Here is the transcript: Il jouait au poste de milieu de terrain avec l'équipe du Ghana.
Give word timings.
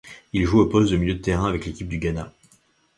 Il 0.33 0.45
jouait 0.47 0.61
au 0.63 0.65
poste 0.65 0.91
de 0.93 0.97
milieu 0.97 1.13
de 1.13 1.19
terrain 1.21 1.45
avec 1.47 1.67
l'équipe 1.67 1.87
du 1.87 1.99
Ghana. 1.99 2.33